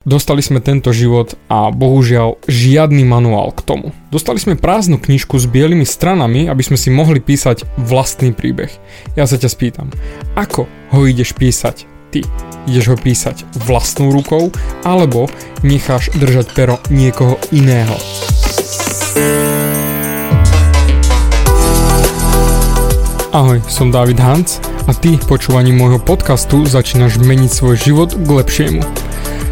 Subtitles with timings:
[0.00, 3.92] Dostali sme tento život a bohužiaľ žiadny manuál k tomu.
[4.08, 8.72] Dostali sme prázdnu knižku s bielými stranami, aby sme si mohli písať vlastný príbeh.
[9.12, 9.92] Ja sa ťa spýtam,
[10.40, 10.64] ako
[10.96, 12.24] ho ideš písať ty?
[12.64, 14.48] Ideš ho písať vlastnou rukou
[14.88, 15.28] alebo
[15.60, 17.92] necháš držať pero niekoho iného?
[23.36, 28.99] Ahoj, som David Hans a ty počúvaním môjho podcastu začínaš meniť svoj život k lepšiemu.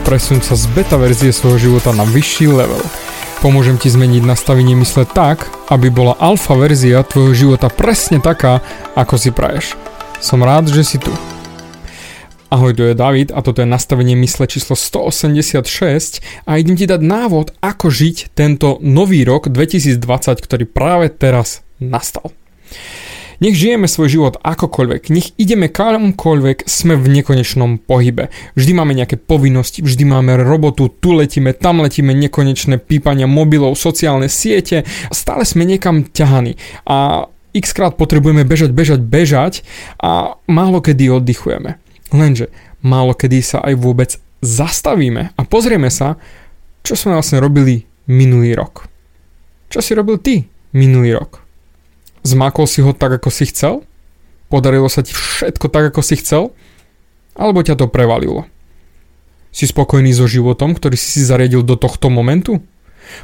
[0.00, 2.80] Presun sa z beta verzie svojho života na vyšší level.
[3.44, 8.64] Pomôžem ti zmeniť nastavenie mysle tak, aby bola alfa verzia tvojho života presne taká,
[8.96, 9.76] ako si praješ.
[10.20, 11.12] Som rád, že si tu.
[12.50, 15.62] Ahoj, to je David a toto je nastavenie mysle číslo 186
[16.48, 20.02] a idem ti dať návod, ako žiť tento nový rok 2020,
[20.42, 22.34] ktorý práve teraz nastal.
[23.40, 28.28] Nech žijeme svoj život akokoľvek, nech ideme kamkoľvek, sme v nekonečnom pohybe.
[28.52, 34.28] Vždy máme nejaké povinnosti, vždy máme robotu, tu letíme, tam letíme, nekonečné pípania mobilov, sociálne
[34.28, 36.60] siete, stále sme niekam ťahaní.
[36.84, 39.64] A x krát potrebujeme bežať, bežať, bežať
[39.96, 41.80] a málo kedy oddychujeme.
[42.12, 42.52] Lenže
[42.84, 46.20] málo kedy sa aj vôbec zastavíme a pozrieme sa,
[46.84, 48.84] čo sme vlastne robili minulý rok.
[49.72, 50.44] Čo si robil ty
[50.76, 51.49] minulý rok?
[52.20, 53.82] Zmakol si ho tak, ako si chcel?
[54.52, 56.52] Podarilo sa ti všetko tak, ako si chcel?
[57.38, 58.44] Alebo ťa to prevalilo?
[59.50, 62.60] Si spokojný so životom, ktorý si si zariadil do tohto momentu?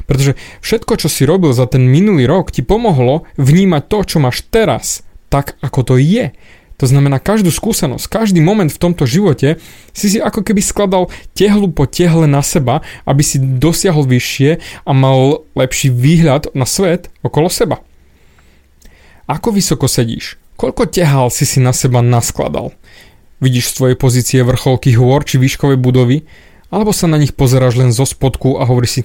[0.09, 4.43] Pretože všetko, čo si robil za ten minulý rok, ti pomohlo vnímať to, čo máš
[4.47, 6.35] teraz, tak, ako to je.
[6.77, 9.57] To znamená, každú skúsenosť, každý moment v tomto živote
[9.97, 14.91] si si ako keby skladal tehlu po tehle na seba, aby si dosiahol vyššie a
[14.93, 17.81] mal lepší výhľad na svet okolo seba.
[19.27, 20.39] Ako vysoko sedíš?
[20.55, 22.71] Koľko tehál si si na seba naskladal?
[23.43, 26.23] Vidíš z tvojej pozície vrcholky hôr či výškové budovy?
[26.71, 29.01] Alebo sa na nich pozeráš len zo spodku a hovoríš si,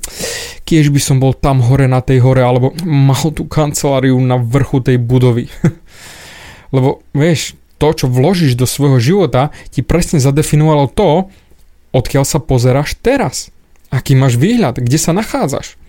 [0.62, 4.78] kiež by som bol tam hore na tej hore, alebo mal tú kanceláriu na vrchu
[4.82, 5.50] tej budovy.
[6.74, 11.30] Lebo vieš, to, čo vložíš do svojho života, ti presne zadefinovalo to,
[11.90, 13.50] odkiaľ sa pozeráš teraz.
[13.90, 15.81] Aký máš výhľad, kde sa nachádzaš.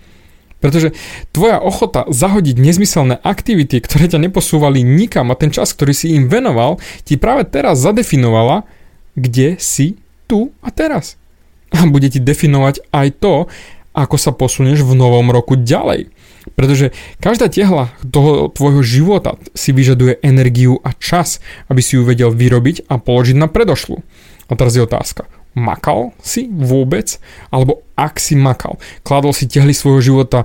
[0.64, 0.96] Pretože
[1.28, 6.32] tvoja ochota zahodiť nezmyselné aktivity, ktoré ťa neposúvali nikam a ten čas, ktorý si im
[6.32, 8.64] venoval, ti práve teraz zadefinovala,
[9.12, 11.20] kde si tu a teraz.
[11.68, 13.44] A bude ti definovať aj to,
[13.92, 16.08] ako sa posunieš v novom roku ďalej.
[16.56, 22.32] Pretože každá tehla toho tvojho života si vyžaduje energiu a čas, aby si ju vedel
[22.32, 24.00] vyrobiť a položiť na predošlu.
[24.48, 25.28] A teraz je otázka.
[25.54, 27.22] Makal si vôbec?
[27.54, 30.42] Alebo ak si makal, kladol si tehly svojho života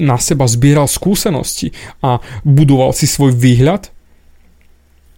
[0.00, 3.92] na seba, zbieral skúsenosti a budoval si svoj výhľad?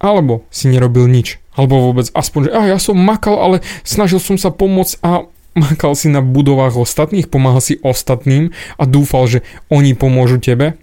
[0.03, 1.38] Alebo si nerobil nič?
[1.55, 3.56] Alebo vôbec aspoň, že ah, ja som makal, ale
[3.87, 5.31] snažil som sa pomôcť a
[5.71, 9.39] makal si na budovách ostatných, pomáhal si ostatným a dúfal, že
[9.71, 10.75] oni pomôžu tebe?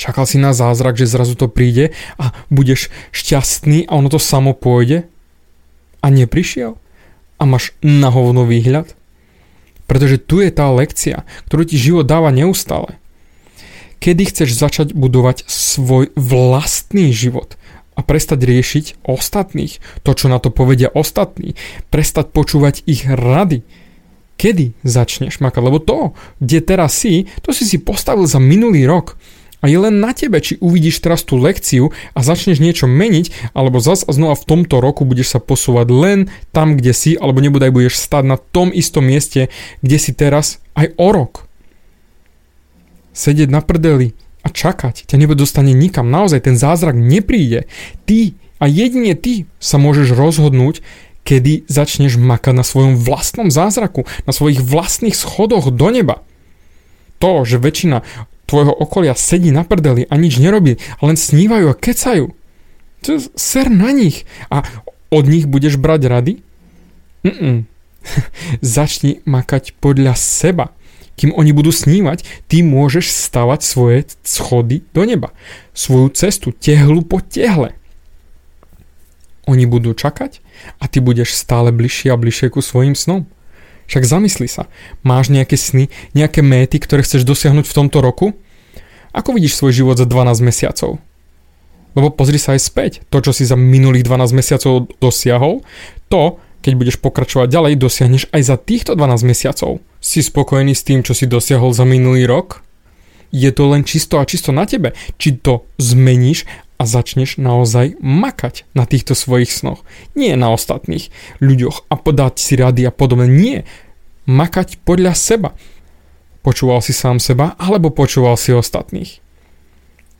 [0.00, 4.56] Čakal si na zázrak, že zrazu to príde a budeš šťastný a ono to samo
[4.56, 5.04] pôjde?
[6.00, 6.80] A neprišiel?
[7.40, 8.92] A máš na hovno výhľad?
[9.88, 13.00] Pretože tu je tá lekcia, ktorú ti život dáva neustále.
[13.98, 17.56] Kedy chceš začať budovať svoj vlastný život
[17.98, 21.58] a prestať riešiť ostatných, to čo na to povedia ostatní,
[21.90, 23.66] prestať počúvať ich rady,
[24.40, 29.20] kedy začneš makať, lebo to, kde teraz si, to si si postavil za minulý rok
[29.60, 33.80] a je len na tebe, či uvidíš teraz tú lekciu a začneš niečo meniť, alebo
[33.80, 36.18] zas a znova v tomto roku budeš sa posúvať len
[36.50, 39.52] tam, kde si, alebo nebudaj budeš stať na tom istom mieste,
[39.84, 41.44] kde si teraz aj o rok.
[43.12, 46.08] Sedieť na prdeli a čakať ťa dostane nikam.
[46.08, 47.68] Naozaj ten zázrak nepríde.
[48.08, 50.80] Ty a jedine ty sa môžeš rozhodnúť,
[51.24, 56.24] kedy začneš makať na svojom vlastnom zázraku, na svojich vlastných schodoch do neba.
[57.20, 58.00] To, že väčšina
[58.50, 62.34] tvojho okolia sedí na prdeli a nič nerobí, len snívajú a kecajú.
[63.06, 64.66] To ser na nich a
[65.14, 66.34] od nich budeš brať rady?
[67.22, 67.70] Mm-mm.
[68.74, 70.74] Začni makať podľa seba.
[71.14, 75.36] Kým oni budú snívať, ty môžeš stavať svoje schody do neba.
[75.76, 77.76] Svoju cestu, tehlu po tehle.
[79.44, 80.40] Oni budú čakať
[80.80, 83.28] a ty budeš stále bližšie a bližšie ku svojim snom.
[83.90, 84.70] Však zamysli sa,
[85.02, 88.38] máš nejaké sny, nejaké méty, ktoré chceš dosiahnuť v tomto roku?
[89.10, 91.02] Ako vidíš svoj život za 12 mesiacov?
[91.98, 92.92] Lebo pozri sa aj späť.
[93.10, 95.66] To, čo si za minulých 12 mesiacov dosiahol,
[96.06, 99.82] to, keď budeš pokračovať ďalej, dosiahneš aj za týchto 12 mesiacov.
[99.98, 102.62] Si spokojný s tým, čo si dosiahol za minulý rok?
[103.34, 104.94] Je to len čisto a čisto na tebe.
[105.18, 106.46] Či to zmeníš
[106.80, 109.84] a začneš naozaj makať na týchto svojich snoch.
[110.16, 113.28] Nie na ostatných ľuďoch a podať si rady a podobne.
[113.28, 113.68] Nie.
[114.24, 115.52] Makať podľa seba.
[116.40, 119.20] Počúval si sám seba alebo počúval si ostatných.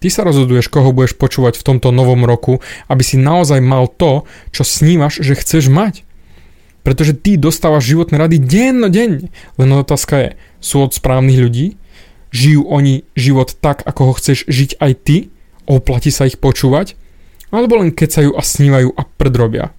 [0.04, 2.60] Ty sa rozhoduješ, koho budeš počúvať v tomto novom roku,
[2.92, 6.04] aby si naozaj mal to, čo snívaš, že chceš mať.
[6.84, 9.32] Pretože ty dostávaš životné rady denne.
[9.56, 10.28] Len otázka je,
[10.60, 11.66] sú od správnych ľudí?
[12.36, 15.16] Žijú oni život tak, ako ho chceš žiť aj ty?
[15.66, 16.94] Oplatí sa ich počúvať,
[17.50, 19.74] alebo len kecajú a snívajú a prdrobia.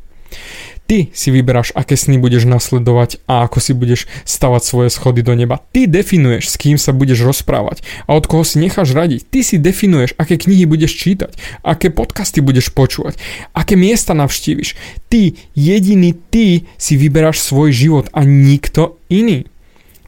[0.92, 5.31] Ty si vyberáš, aké sny budeš nasledovať a ako si budeš stavať svoje schody do
[5.39, 5.63] neba.
[5.72, 7.80] Ty definuješ, s kým sa budeš rozprávať
[8.12, 9.24] a od koho si necháš radiť.
[9.24, 11.31] Ty si definuješ, aké knihy budeš čítať,
[11.63, 13.16] aké podcasty budeš počúvať,
[13.56, 14.75] aké miesta navštíviš.
[15.07, 19.48] Ty, jediný ty si vyberáš svoj život a nikto iný.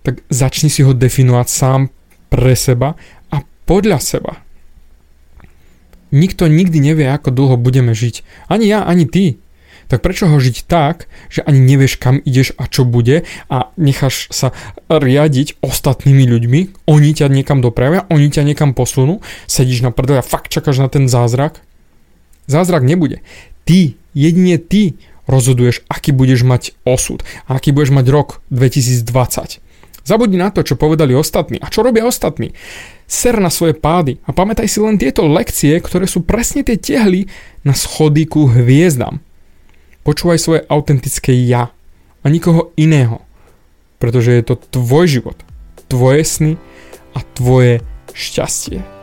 [0.03, 1.81] Tak začni si ho definovať sám
[2.27, 2.99] pre seba
[3.31, 4.42] a podľa seba.
[6.13, 8.21] Nikto nikdy nevie, ako dlho budeme žiť.
[8.45, 9.41] Ani ja, ani ty.
[9.89, 14.31] Tak prečo ho žiť tak, že ani nevieš, kam ideš a čo bude a necháš
[14.31, 14.55] sa
[14.87, 19.19] riadiť ostatnými ľuďmi, oni ťa niekam dopravia, oni ťa niekam posunú,
[19.49, 21.59] sedíš na prdele a fakt čakáš na ten zázrak?
[22.47, 23.25] Zázrak nebude.
[23.67, 24.95] Ty, jedine ty
[25.27, 29.63] rozhoduješ, aký budeš mať osud a aký budeš mať rok 2020.
[30.03, 31.63] Zabudni na to, čo povedali ostatní.
[31.63, 32.51] A čo robia ostatní?
[33.07, 37.31] Ser na svoje pády a pamätaj si len tieto lekcie, ktoré sú presne tie tehly
[37.63, 39.23] na schody ku hviezdam.
[40.03, 41.71] Počúvaj svoje autentické ja
[42.19, 43.23] a nikoho iného,
[43.95, 45.37] pretože je to tvoj život,
[45.87, 46.53] tvoje sny
[47.15, 47.79] a tvoje
[48.11, 49.02] šťastie.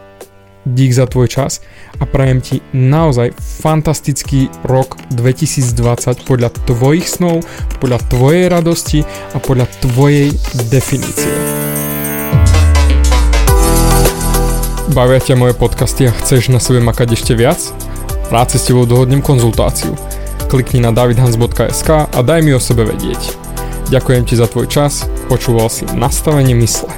[0.68, 1.64] Dík za tvoj čas
[1.96, 3.32] a prajem ti naozaj
[3.64, 7.40] fantastický rok 2020 podľa tvojich snov,
[7.80, 9.00] podľa tvojej radosti
[9.32, 10.28] a podľa tvojej
[10.68, 11.32] definície.
[14.92, 17.62] Bavia ťa moje podcasty a chceš na sebe makať ešte viac?
[18.28, 19.96] Rád si s tebou dohodnem konzultáciu.
[20.52, 23.32] Klikni na davidhans.sk a daj mi o sebe vedieť.
[23.88, 26.90] Ďakujem ti za tvoj čas, počúval si nastavenie mysle.